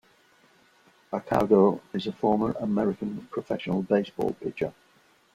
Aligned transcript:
Accardo 1.13 1.79
is 1.93 2.07
a 2.07 2.11
former 2.11 2.53
American 2.59 3.27
professional 3.31 3.83
baseball 3.83 4.31
pitcher. 4.41 4.73